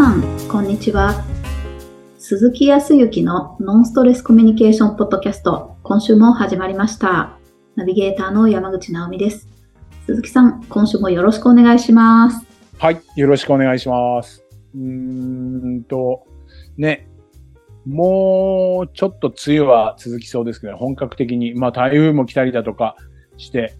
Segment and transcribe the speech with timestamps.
[0.00, 1.12] さん、こんにちは。
[2.16, 7.38] 鈴木康之のノンストレスコミュニケーションポッドキャスト、今週も始まりました。
[7.76, 9.46] ナビゲーターの山口直美です。
[10.06, 12.46] 鈴木さん、今週もよろしくお願いします。
[12.78, 14.42] はい、よろしくお願いします。
[14.74, 14.80] うー
[15.80, 16.26] んと、
[16.78, 17.06] ね、
[17.84, 22.96] もうちょっと梅雨は続きそうですけど、本格的に、まあ台風も来たりだとか
[23.36, 23.74] して、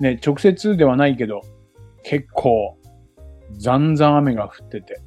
[0.00, 1.42] ね、直接ではないけど、
[2.02, 2.76] 結構、
[3.58, 5.00] ざんざん雨が降ってて、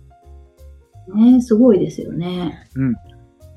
[1.14, 2.68] ね、すごいですよね。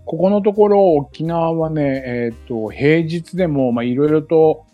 [0.04, 4.66] ここのところ沖縄はね、えっ、と、平日でも、まあいろいろと、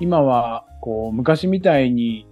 [0.00, 2.26] 今は、こう、昔みたいに、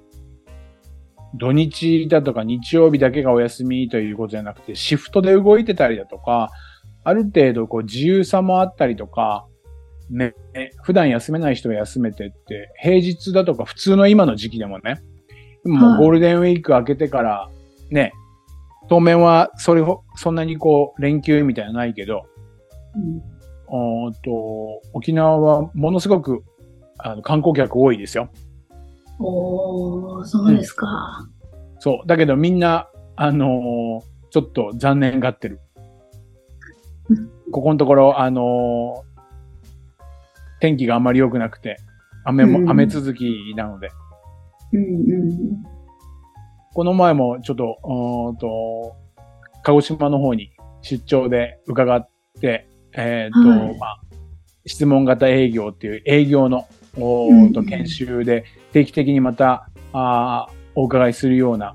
[1.35, 6.51] 土日だとか日曜日だけがお休みということじゃなくて、シフトで動いてたりだとか、
[7.05, 9.47] ある程度こう自由さもあったりとか、
[10.11, 10.35] ね、
[10.83, 15.01] 普段休めない人が休めてって、平日だとか普通の今の時期でもね、
[15.65, 15.99] もうはい。
[15.99, 17.49] ゴールデンウィーク明けてから、
[17.91, 18.13] ね、
[18.91, 22.27] 当面はそれほ、そんなにこう連休みたいなのないけど、
[22.97, 23.23] うん
[23.73, 26.43] おーっと、沖縄はものすごく
[26.99, 28.31] あの観光客多いですよ。
[29.21, 31.25] おー、そうですか。
[31.79, 32.07] そう。
[32.09, 35.61] だけどみんな、あのーちょっと残念がってる
[37.09, 37.31] うん。
[37.53, 39.21] ここのところ、あのー
[40.61, 41.77] 天気があんまり良くなくて、
[42.25, 43.91] 雨も、うん雨続きなので、
[44.73, 45.70] うんうん。
[46.73, 48.97] この前もちょっと、うーんと、
[49.63, 52.09] 鹿児島の方に出張で伺っ
[52.41, 54.01] て、えっ、と、はいまあ、
[54.67, 61.75] 質問型営業っていう営業の、おと研修で定期的にまた、あーお伺いするような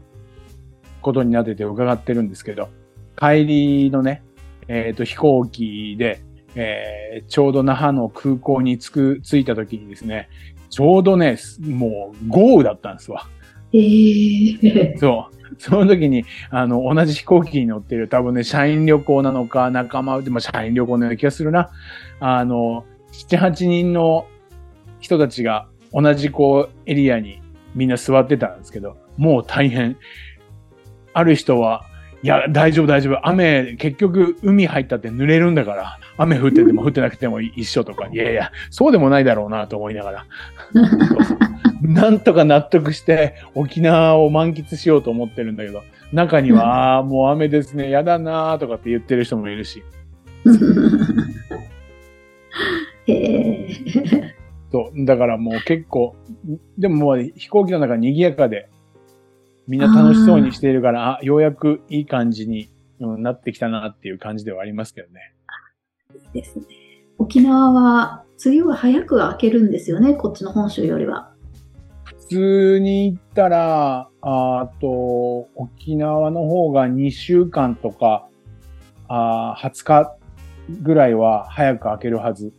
[1.02, 2.70] ことになってて伺ってるんですけど、
[3.18, 4.24] 帰りのね、
[4.70, 6.22] えっ、と、飛行機で、
[6.56, 6.96] えー
[7.28, 10.30] ちょうど那覇の空港に着く、着いた時にですね、
[10.70, 13.28] ちょうどね、もう豪雨だったんですわ。
[13.74, 15.36] えー、 そう。
[15.58, 21.70] その時に、あの、同じ飛行機に乗ってる、多分ね、社員旅行なのか、仲間、でも社員旅行のような気がするな。
[22.20, 24.28] あの、7、8人の
[25.00, 27.42] 人たちが同じこう、エリアに
[27.74, 29.98] みんな座ってたんですけど、もう大変。
[31.14, 31.86] ある人は、
[32.24, 33.28] いや、大丈夫大丈夫。
[33.28, 40.26] 雨、結局海入ったって濡れるんだから、雨降ってても降ってなくても一緒とか、いやいや、そうでもないだろうなと思いながら。
[41.88, 49.84] なんとか納得して沖縄を満喫しようと思ってるんだけど、中には、ああー、もう雨ですね、やだなーとかって言ってる人もいるし、
[53.08, 54.34] えー、
[54.72, 56.16] そう、だからもう結構、
[56.78, 58.70] でももう飛行機の中賑やかで、
[59.68, 62.70] みんな楽しそうにしているから、あようやくいい感じに
[63.00, 65.34] うんなってきたなっていう感じではありますけどね。
[66.34, 66.66] ですね。
[67.18, 71.32] 沖縄は梅雨は早く明けるんですよね、こっちの本州よりは。
[72.28, 78.28] 普通に行ったら、ああと、沖縄の方が2週間とか、
[79.08, 80.18] あー20日
[80.82, 82.52] ぐらいは早く開けるはず。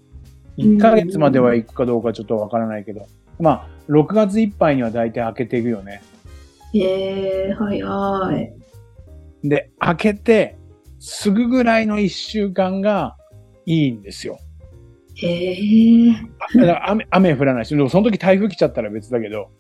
[0.57, 3.07] 1ヶ月までは行くかどうかちょっとわからないけど、
[3.41, 6.01] まあ、6月いっぱいには大体開けていくよね。
[6.73, 8.53] えー、早い。
[9.43, 10.57] で、開けて、
[10.99, 13.17] すぐぐらいの1週間が
[13.67, 14.39] いいんですよ。
[15.23, 16.13] えー、
[16.57, 19.51] あだから雨雨降らないし、でもその時台風来ちゃったら別だけど、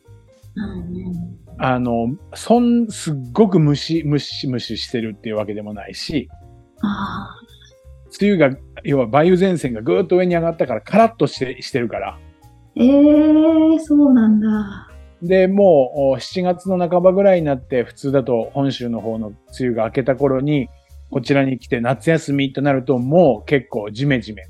[0.55, 6.29] うんあの、そん、すっごくムシ、ムシムシしてるっていうわけでもないし、
[6.83, 7.35] あ
[8.21, 12.19] 梅雨が、要は梅雨前線がぐーっと上に上がったから、カラッとしてしてるから。
[12.77, 14.91] ーえー、そうなんだ。
[15.23, 20.69] で、もうお7月の半ばぐらいになって、普通だと本州の方の梅雨が明けた頃に、
[21.11, 24.47] こちらに来て夏休みとなると、もう結構ジメジメ、あ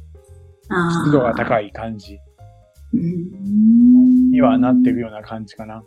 [0.69, 1.69] 湿度が高い。
[1.69, 2.19] い感じ
[2.93, 5.82] うんにはなっていくような感じかな。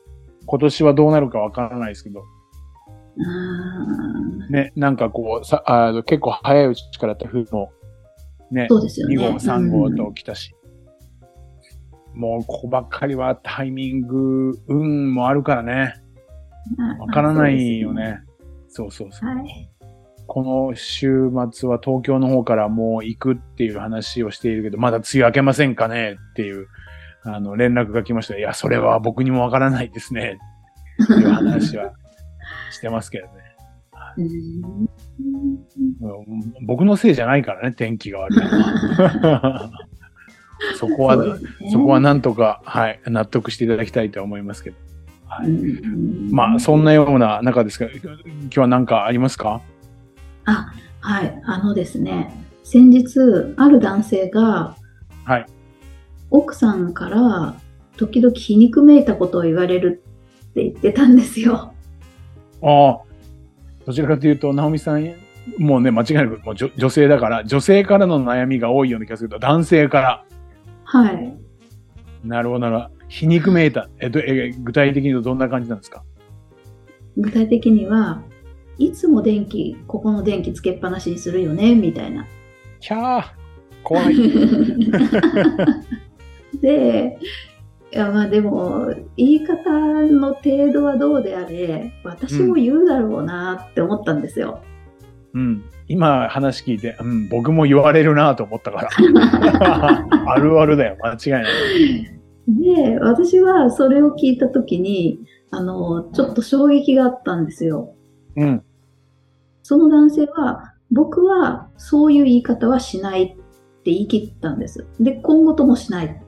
[0.46, 2.24] 今年はどうなるかわからないですけど、
[4.50, 7.72] ね、なんかこう、さあの結構早いうちから台風も、
[8.52, 9.16] ね、そうですよね。
[9.16, 10.56] 2号、3号とうん来たし。
[12.14, 15.94] もう、ここばっかりはタイミング、運もあるからね。
[17.00, 17.94] わからないよ。
[17.94, 18.20] ね。
[18.68, 19.30] そうそうそう。
[19.30, 19.70] はい。
[20.30, 26.68] この週末は東京の方からもう行くっていう話をしているけど、まだ梅雨明けませんかねっていう、
[27.24, 28.38] あの、連絡が来ました。
[28.38, 30.38] いや、それは僕にもわからないですね。
[31.04, 31.94] っていう話は
[32.72, 33.32] してますけどね。
[36.68, 39.72] 僕のせいじゃないからね、天気が悪いのは。
[40.78, 44.76] そこは、そねそこはなんとか、はい、納得していただきたいと思いますけど。
[45.26, 49.62] はうい、んまあ、そんなような中ですが、今日は何かありますか？
[50.50, 51.42] あ、はい。
[51.46, 53.20] あのですね、先日、
[53.58, 54.76] ある男性が、
[55.24, 55.46] はい。
[56.32, 57.56] 奥さんから、
[57.98, 60.02] 時々皮肉めいたことを言われる
[60.52, 61.74] って言ってたんですよ。
[62.62, 63.00] ああ、
[63.86, 65.14] どちらかというと、直美さん、
[65.58, 70.26] もうね、間違いなくもう女女性だから、女性からの悩みが多いような気がすると、男性から。
[70.84, 71.38] はい。
[72.24, 72.90] なるほど、なるほど。
[73.08, 73.90] 皮肉めいた。
[74.00, 76.04] えっと、え、具体的にどんな感じなんですか？
[77.18, 78.22] 具体的には、
[78.80, 82.26] いつも電気、ここの電気つけっぱなしにするよね、みたいな。
[82.80, 83.24] キャー
[83.84, 84.16] 怖い。
[86.62, 87.20] で、
[87.92, 89.70] いやまあでも、言い方
[90.04, 94.62] の程度はどうであれ、私も言うだろうなって思ったんですよ。
[95.34, 95.66] うん。
[95.90, 98.90] 今話聞いて、うん、僕も言われるなと思ったから。
[100.32, 101.50] あるあるだよ、間違いない。
[102.48, 105.20] で、私はそれを聞いたときに、
[105.52, 107.94] あの、ちょっと衝撃があったんですよ。
[108.38, 108.64] うん。
[109.70, 113.44] その男性は、僕はそういう言い方はしないって
[113.92, 114.88] 言い切ったんです。
[115.00, 116.24] で、今後ともしない。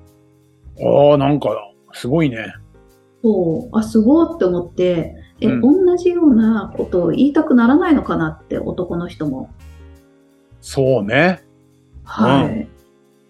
[0.79, 1.49] ああ、なんか、
[1.91, 2.53] すごいね。
[3.23, 9.49] そう、あ、すごいって思って、え、うん同じようなことを言いたくならないのかなって、男の人も。
[10.61, 11.41] そうね。
[12.03, 12.67] はい。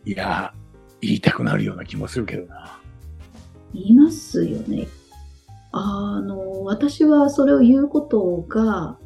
[0.03, 0.53] いや、
[0.99, 2.81] 言いたくなるような気もするけどな。
[3.73, 4.89] 言いますよね。
[5.71, 8.97] あの、私はそれを言うことが、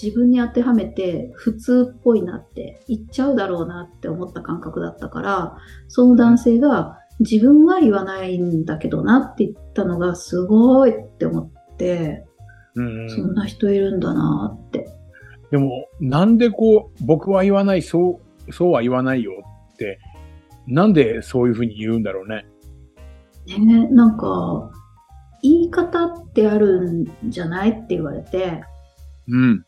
[0.00, 5.56] 自分に当てはめて普通っぽいなって言っちゃうだろうなって思った感覚だったから、
[5.88, 12.24] その男性が自分は言わないんだけどなって言ったのがすごいって思って、
[12.74, 14.88] うんそんな人いるんだなって。
[15.50, 19.32] でも、なんでこう、僕は言わない、そう、そうは言わないよ
[19.72, 19.98] って、
[20.68, 22.46] なんでそういうふうに言うんだろうね？
[23.46, 24.70] ね、なんか、
[25.42, 28.62] 言い方ってあるんじゃないって言われて、
[29.26, 29.64] うん。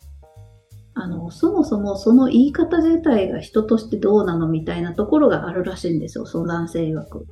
[0.95, 7.27] あの、そもそもその言い方自体が人としてどうなのみたいなところがあるらしいんですよ、その男性曰く。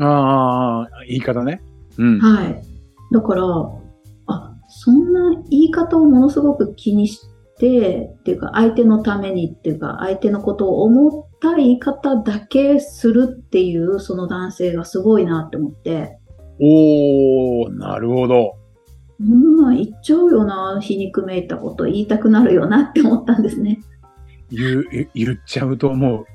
[0.00, 1.62] ああ、言い方ね。
[1.98, 2.18] うん。
[2.20, 2.62] はい。
[3.12, 3.44] だから、
[4.26, 7.30] あ、そんな言い方をものすごく気にして、
[8.20, 16.18] っていうか相手のためにっていうか相手のことを思った言い方だけするっていうその男性がすごいなって思って、
[16.60, 18.56] おー、なるほど。
[19.18, 23.80] そん言っちゃうよな、皮肉めいたこと言いたくなるよなって思ったんですね。
[24.50, 26.26] 言う、言言っちゃうと思う。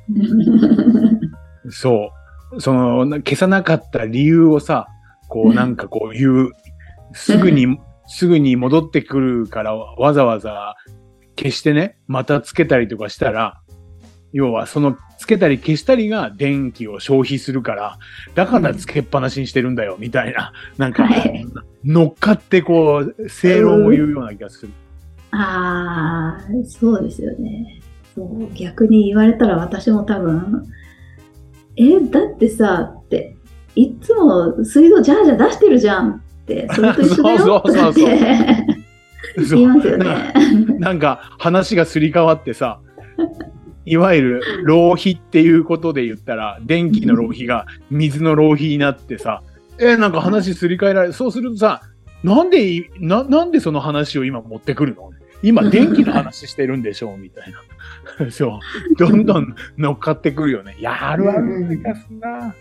[1.72, 2.12] そ
[2.52, 2.62] う。
[2.62, 4.88] その、な消さなかった理由をさ、
[5.28, 6.52] こう なんかこう言う、
[7.14, 10.76] すぐに、 すぐに戻ってくるからわざわざ
[11.38, 13.62] 消してね、またつけたりとかしたら、
[14.32, 17.98] 要はそのつけたり消したりが電気を消費するから、
[18.36, 20.54] だからつけっぱなしにしてるんだよ、みたいな。
[20.78, 21.46] なんかはい、
[21.84, 24.72] 乗っかってこう、正論を言うような気がする。
[25.32, 27.82] ああ、そうですよね。
[28.16, 30.66] そう逆に言われたら私も多分、
[31.76, 33.36] え、だってさ、って、
[33.76, 38.16] いっつも水道ジャージャー出してるじゃんって、それと一緒だよ そうそうそうそうっ
[39.36, 40.34] てそう言いますよね。
[40.80, 42.80] なんか話がすり替わってさ、
[43.90, 49.42] いわゆる浪費っていうことで言ったら、電気の浪費が水の浪費になってさ、
[49.80, 51.14] えーなんか話すり替えられる。
[51.14, 51.82] そうするとさ、
[52.24, 55.12] なんでい、な、なんでその話を今持ってくるの？
[55.42, 57.54] 今電気の話してるんでしょうみたい
[58.20, 58.30] な。
[58.32, 58.96] そう。
[58.98, 60.76] どんどん乗っかってくるよね。
[60.78, 62.54] いや、あるあるな気がすんな。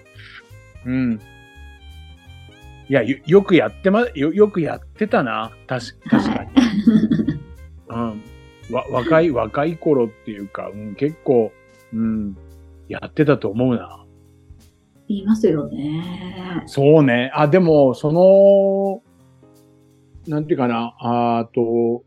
[0.87, 1.21] うん。
[2.89, 5.51] いや、よよくやってま、よ、よくやってたな。
[5.67, 6.51] 確確かに。
[7.89, 8.23] うん。
[8.71, 11.53] わ、若い、若い頃っていうか、うん、結構、
[11.93, 12.37] うん、
[12.89, 14.05] やってたと思うな。
[15.09, 16.63] 言いますよね。
[16.67, 17.31] そうね。
[17.35, 19.03] あ、でも、その、
[20.31, 22.05] なんていうかな、あと、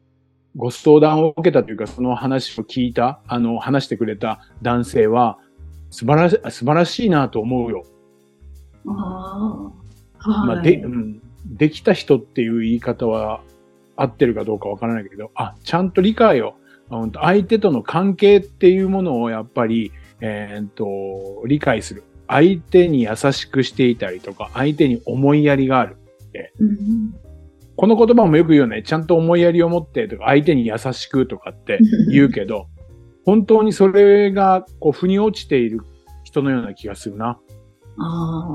[0.56, 5.40] ご相談を受けたというか、その話を聞いた、あの、話してくれた男性は、
[5.90, 7.84] 素晴らし、素晴らしいなと思うよ。
[8.88, 9.72] あ
[10.20, 10.64] あ、まあ、はい。
[10.64, 13.42] で、うん、できた人っていう言い方は
[13.96, 16.56] 合ってるかどうかわからないけど、あ、ちゃんと理解を、
[16.90, 22.04] うんと相手との関係っていうものをやっぱり、えーっと、理解する。
[22.28, 25.98] 相手に優しくしていたりとか、相手に思いやりがある。
[26.60, 27.14] うん
[27.78, 28.84] この言葉もよく言うよね。
[28.84, 31.80] ちゃんと思いやりを持ってとか、相手に優しくとかって
[32.12, 32.68] 言うけど、
[33.26, 35.80] 本当にそれが、こう、腑に落ちている
[36.24, 37.40] 人のような気がするな。
[37.98, 38.48] あ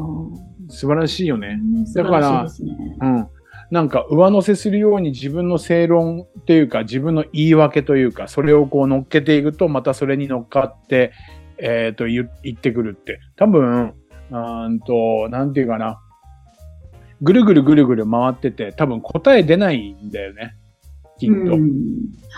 [0.69, 1.59] 素晴らしいよね。
[1.83, 2.97] あ、素晴らしいですね。
[3.00, 3.28] うん。
[3.70, 11.12] なんか上乗せするように自分の正論っていうか自分の言い訳というかそれをこう乗っけていくとまたそれに乗っかって、
[11.58, 13.94] えっ、と言言ってくるって多分、
[14.30, 16.00] うーんと、なんていうかな。
[17.23, 20.54] ぐるぐるぐるぐる回ってて多分答え出ないんだよね。
[21.18, 21.35] きっと。
[21.35, 21.70] うん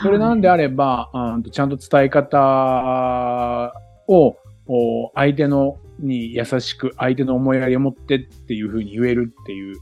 [0.02, 3.72] それなんであれば、うんとちゃんと伝え方
[4.06, 9.76] をお相手のに優しく相手の思いやりを持ってっていうふうに言えるっていう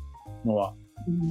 [0.47, 0.86] のはうん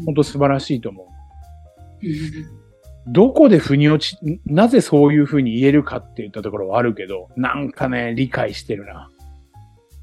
[0.06, 2.08] 本当素晴らしいと思う。
[2.08, 2.66] うん
[3.08, 9.10] どこで腑に落ち、なぜそういうふうに言えるかって言ったところはあるけど、なんかね、理解してるな。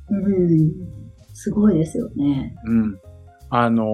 [0.09, 0.71] うん。
[1.35, 2.55] すごいですよね。
[2.64, 3.00] うん。
[3.50, 3.88] あのー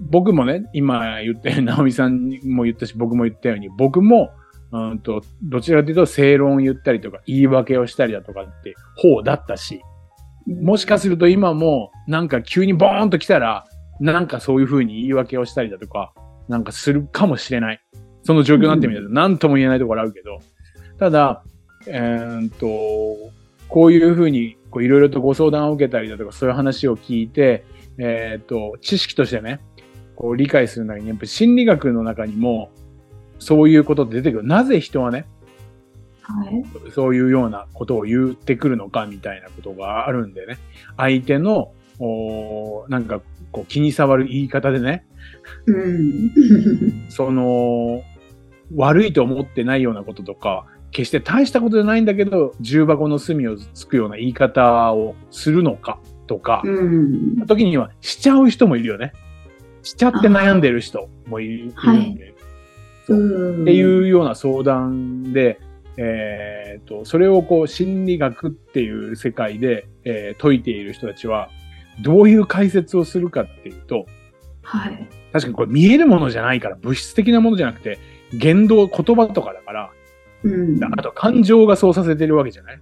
[0.00, 4.30] 僕もね、今言ったように、 直美さんにも言ったし、僕も言ったように、僕も、
[4.72, 9.80] うんと、どちらかというと正論を言ったりとか、言い訳をしたりだとかって方だったし、
[10.46, 13.64] もしかすると今も、なんか急にボーンと来たら、
[14.00, 16.12] なんかそういう風に言い訳をしたりだとか、
[16.48, 17.80] なんかするかもしれない。
[18.22, 20.40] その状況になってみると、何とも言えないところあるけど、
[20.98, 21.44] ただ、
[21.86, 22.66] えーっと、
[23.68, 27.64] こういう風に、こういろいろとご相談を受けたりだとか、そういう話を聞いて、
[27.98, 29.60] えーっと、知識としてね、
[30.16, 32.70] こう理解する中に、やっぱり心理学の中にも、
[33.38, 34.46] そういうことって出てくる。
[34.46, 35.26] なぜ人はね、
[36.22, 36.90] はい。
[36.92, 40.58] そういうようなことを言ってくるのかみたいなことがあるんでね。
[40.96, 43.20] 相手の、おーなんか
[43.52, 45.04] こう気に障る言い方でね、
[45.66, 47.06] うん。
[47.08, 48.02] その、
[48.74, 57.46] 悪いと思ってないようなこととか、決して大したことじゃないんだけど、重箱の隅をつくような言い方をするのかとか、うん。
[57.46, 59.12] 時にはしちゃう人もいるよね。
[59.82, 62.34] しちゃって悩んでる人もいるんで、はい
[63.08, 63.62] うん。
[63.62, 65.60] っていうような相談で、
[65.96, 71.50] えっ、と、それをこう心理学っていう世界で、えー解いている人たちは、
[72.00, 74.06] どういう解説をするかっていうと、
[74.62, 75.08] はい。
[75.32, 77.98] 確かにこれ見えるものじゃないから、物質的なものじゃなくて、
[78.32, 79.90] 言動、言葉とかだから、
[80.44, 80.84] うん。
[80.84, 82.80] あと感情がそうさせてるわけじゃない？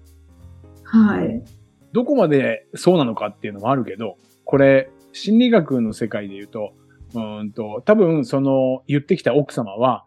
[0.84, 1.44] はい。
[1.92, 6.72] どこまでそうなのかっていうのもあるけど、これ、心理学の世界で言うと、
[7.14, 10.04] うーんと、多分その言ってきた奥様は、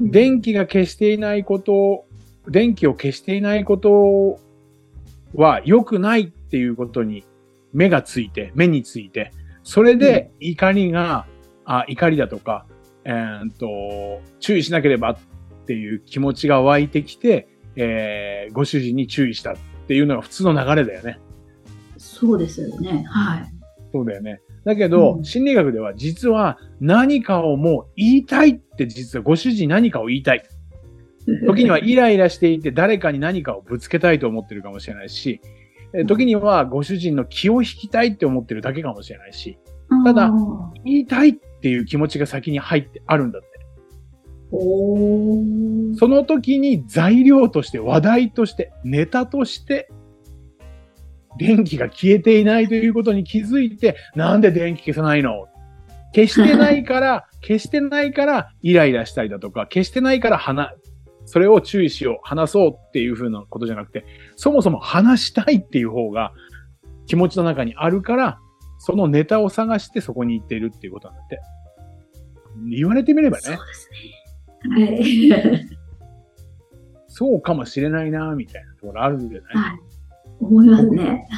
[0.00, 2.06] 電気が消していないこと、
[2.48, 4.40] 電気を消していないこと
[5.34, 7.24] は良くないっていうことに
[7.72, 11.26] 目がついて、目について、それで怒りが、
[11.64, 12.66] あ怒りだとか、
[13.04, 15.16] えーっと、注意しなければっ
[15.66, 21.18] ていう気持ちが湧いてきて、えーご主人に注意したっていうのが普通の流れだよね。
[21.96, 23.04] そうですよね。
[23.08, 23.52] はい。
[23.92, 24.40] そうだよね。
[24.64, 30.42] だけど、うん心理学では実は何かをもう言いたいって実はご主人に何かを言いたい。
[31.46, 35.61] 時にはイライラしていて誰かに何かをぶつけたいと思ってるかもしれないし、えー
[36.06, 39.58] 時にはご主人の気を引きたいって思ってるだけかもしれないし、
[40.04, 40.32] ただ
[40.84, 43.48] 言いたいっていう気持ちが先に入ってあるんだって。
[45.98, 49.88] その時に材料として、話題として、ネタとして、
[51.38, 55.46] 電気が消えていないということに気づいて、なんで電気消さないの？
[56.14, 60.68] 消してないから、消してないからイライラしたりだとか、消してないから話、
[61.24, 64.04] それを注意しよう、話そうっていう風なことじゃなくて、
[64.36, 66.32] そもそも話したいっていう方が
[67.06, 68.38] 気持ちの中にあるから、
[68.78, 71.40] そのネタを探してそこに行っているっていうことなんだって。
[72.68, 73.88] 言われてみればねそう、です
[75.28, 75.36] ね。
[75.36, 75.68] はい。
[77.08, 79.80] そうかもしれないな、みたいなところあるんじゃないはい。
[80.40, 81.28] 思いますね。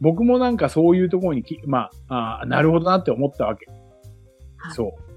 [0.00, 3.66] 僕もなんかそういうところにき、まあ、あーなるほどなって思ったわけ。
[4.56, 5.10] はいそう。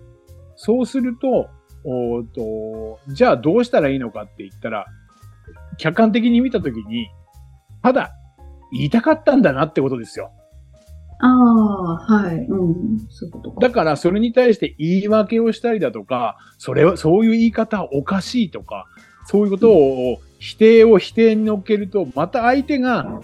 [0.56, 1.50] そうすると、
[1.84, 4.86] おーと、じゃあどうしたらいいのかって言ったら、
[5.78, 7.08] 客観的に見たときに、
[7.82, 8.14] ただ、
[8.72, 10.32] 言いたかったんだなってことですよ。
[11.20, 12.36] ああ、はい。
[12.36, 13.00] うん。
[13.10, 13.60] そういうことか。
[13.62, 18.88] だから、それに対して言い訳をしたりだとか、それは、そういう言い方はおかしいとか、
[19.26, 23.22] そういうことを、否定を否定に乗っけると、また相手が、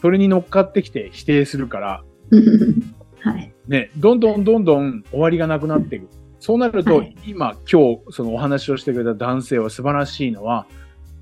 [0.00, 2.04] それに乗っかってきて否定するから、
[3.20, 3.52] はい。
[3.66, 6.08] ね、どんどんどんどん終わりがなくなっていく。
[6.42, 7.16] そうなると、はい。
[7.24, 10.66] 今、今日、そのお話をしてくれた男性は素晴らしいのは、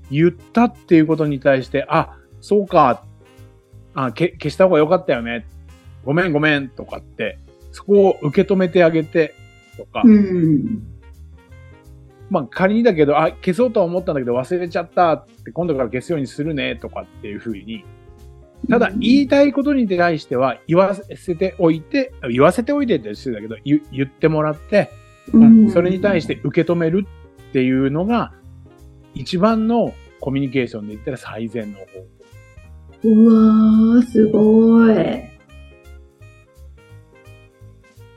[0.09, 3.03] 言ったっていうことに対して、あ、そうか、
[3.93, 5.45] あ、け消した方が良かったよね。
[6.03, 6.69] ごめんごめん。
[6.69, 7.37] とかって、
[7.71, 9.35] そこを受け止めてあげて、
[9.77, 10.81] とか、うん。
[12.31, 17.85] まあ仮にだけど、あ、消そうとは思ったんだけど忘れちゃったって、今度から消すようにするね、とかっていうふうに、
[18.71, 24.89] ただ、言いたいことに対しては言わせておいて、言わせておいてって失礼だけど、言言ってもらって、
[25.33, 27.05] うんそれに対して受け止める
[27.49, 28.33] っていうのが、
[29.13, 32.21] 一番のコミュニケーションで言ったら最善の方法。
[33.03, 35.31] うわー、すごい。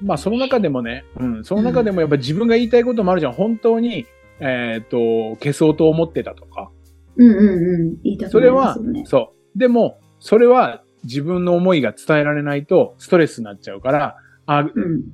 [0.03, 3.33] まあ、その中でもね、うん、その中でもやっぱ自分が言いたいこともあるじゃん。
[3.33, 4.07] 本当に、
[4.39, 6.71] えっ、と、消そうと思ってたとか。
[7.17, 8.03] うんうんうん。
[8.03, 9.05] 言いたくなりますよね。
[9.07, 9.59] そう。
[9.59, 14.17] でも、それは自分の思いが伝えられないとストレスになっちゃうから、
[14.47, 15.05] あ、うん。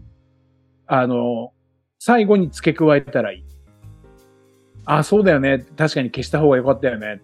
[0.87, 1.53] あの、
[2.01, 3.45] 最後に付け加えたらいい。
[4.87, 5.65] あ、そうだよね。
[5.77, 7.21] 確かに消した方がよかったよね。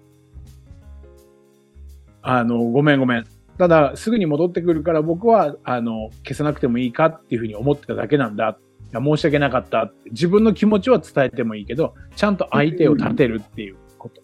[2.23, 3.27] あの、ごめんごめん。
[3.59, 8.59] ただ、すぐに戻ってくるから僕は、あの、消さなくてもいいかっていうふうに思ってただけなんだ。
[8.93, 9.93] や申し訳なかった。
[10.11, 14.21] 自分の気持ちは伝えてもいいけど、ちゃんと相手を立てるっていうこと。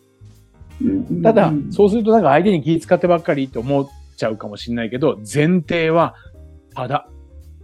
[0.83, 6.15] うんただうん、そうするとなんか相手に気遣ってばっかりって思っちゃうかもしれないけど、前提は、
[6.75, 7.09] ただ、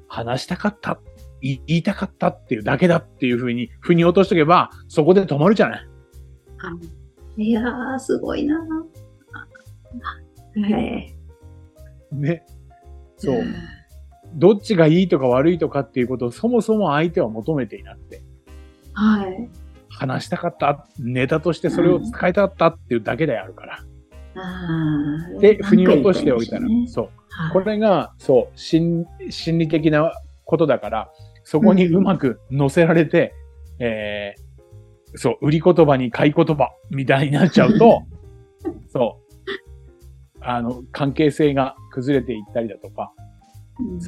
[0.06, 0.96] 話したかった、い
[1.40, 5.88] 言いたかったっていうだけだっていうふうに、腑に落としとけば、そこで止まるじゃない。
[7.36, 8.64] いやー、すごいなは
[10.80, 11.14] い。
[12.12, 12.44] ね。
[13.16, 13.44] そう。
[14.34, 18.22] どっちがいいとか悪いとかっていうことをそもそも相手は求めていなくて、
[18.92, 19.48] はい。
[19.88, 23.84] 話したかった、ネタとしてそれを使いたかったっていうだけであるから。
[25.40, 27.04] で、腑に落としておいたら、なんか言いそう。
[27.04, 27.12] はい
[27.52, 30.12] これが、そう、心心理的な
[30.44, 31.10] ことだから、
[31.48, 33.34] そこにうまく乗せられて、
[33.78, 38.02] えー、そう、売り言葉に買い言葉みたいになっちゃうと、
[38.88, 43.14] そう、あの、関係性が崩れていったりだとか、
[43.80, 43.98] うん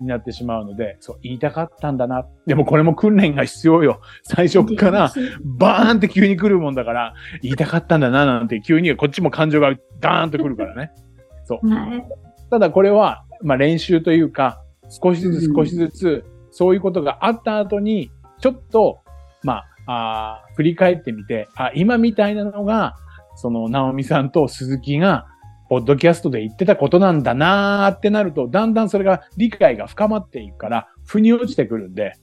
[0.00, 2.26] になってしまうので、そう、言いたかったんだな。
[2.46, 4.00] でもこれも訓練が必要よ。
[4.24, 5.12] 最初から、
[5.44, 10.90] バーンって急に来るもんだから、言いたかったんだな、なんて急にこっちも感情がダーンと来るからね。
[11.50, 12.04] はい。
[12.50, 19.02] ただこれは、まあ練習というか、少しずつ少しずつ、そういうことがあった後に、ちょっと、
[19.42, 22.94] まあ、あ振り返ってみて、あ、今みたいなのが、
[23.36, 25.26] その、直美さんと鈴木が、
[25.68, 32.14] ポッドキャストで言ってたことなんだなーってなると、だんだんそれが理解が深まっていくから、腑に落ちてくるんで、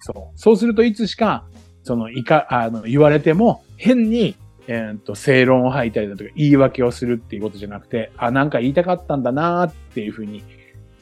[0.00, 0.38] そう。
[0.38, 1.46] そうするといつしか、
[1.84, 4.34] その、いか、あの、言われても、変に、
[4.66, 10.42] えーっと、正論を吐いたりだとか、言い訳をするっていうことじゃなくて、あ、なんか言いたかったんだなーっていうふうに、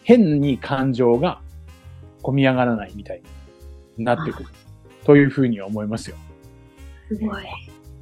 [0.02, 1.40] 変に感情が
[2.24, 3.22] 込み上がらないみたい
[3.96, 4.48] になってくる。
[5.04, 6.16] というふうに思いますよ。
[7.08, 7.44] すごい。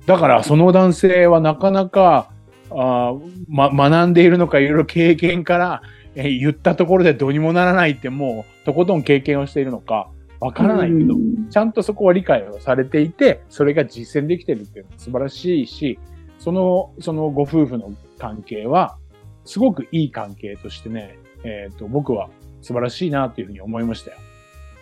[0.07, 2.31] だから、その男性はなかなか、
[2.71, 5.83] あーま、学んでいるのか、いろいろ経験から、
[6.15, 15.99] えー言ったところでどうにもならないって、もう、とことん経験をしているのか、わからないけど、うんちゃんとそこは理解をされていて、それが実践できてるっていうのは素晴らしいし、
[16.39, 18.97] その、そのご夫婦の関係は、
[19.45, 22.31] すごくいい関係としてね、えっ、と、僕は
[22.63, 24.17] 素晴らしいなというふうに思いましたよ。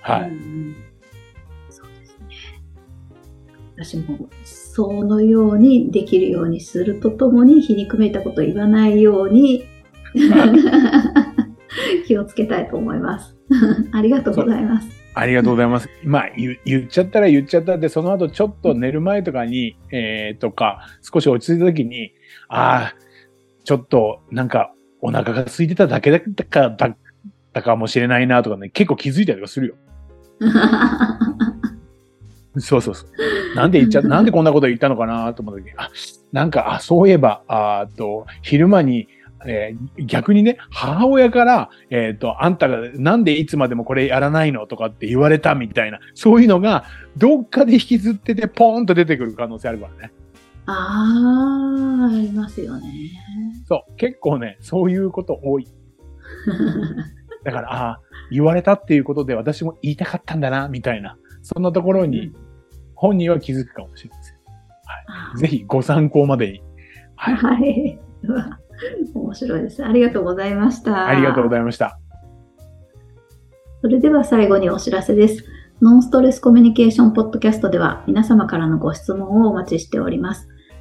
[0.03, 0.31] はい。
[0.31, 0.77] うん
[1.69, 2.61] そうですね。
[3.77, 9.65] 私もそのようにできるようにするとともに皮肉めいたことを言わないように
[12.07, 13.37] 気をつけたいと思います。
[13.93, 14.89] ありがとうございます。
[15.15, 15.89] ありがとうございます。
[16.05, 22.13] まあ、言言っちゃったら言っちゃったって、その後ちょっと寝る前とかに、えー、とか、少し落ち着いた時に、
[22.49, 22.97] ああ、
[23.65, 26.97] ちょっとなんかお腹が空いてただけだったか、だっ
[27.53, 29.75] たかもしれないなとかね、結構気づいたりとかするよ。
[32.59, 33.55] そうそうそう。
[33.55, 35.91] なんで言っちゃ、 なんでこんなこと言ったのかなと思った時に、あ、
[36.33, 39.09] なんか、あ、そういえば、あと、昼間に、
[39.47, 46.85] えー逆にね、母親から、えっ、と、あんたがなんでいつまでもこれやらないのとかって言われたみたいな、そういうのが、
[47.17, 50.13] どっかで引きずってて、ポーンと出てくる可能性あるからね。
[50.67, 52.93] ああ、ありますよね。
[53.67, 53.97] そう。
[53.97, 55.67] 結構ね、そういうこと多い。
[57.45, 58.01] だから、ああ、
[58.31, 61.17] 言われたっていうことで私も言いたかったんだな、みたいな。
[61.43, 62.33] そんなところに、
[62.95, 64.37] 本人は気づくかもしれません。
[65.09, 66.63] あーぜひご参考までに。
[67.17, 67.35] はい。
[67.37, 67.99] はい。
[69.15, 69.85] 面白いです。
[69.85, 71.09] ありがとうございました。
[71.09, 71.99] ありがとうございました。
[73.81, 75.45] それでは最後にお知らせです。
[75.81, 80.49] ノンストレスコミュニケーションポッドキャストでは皆様からのご質問をお待ちしております。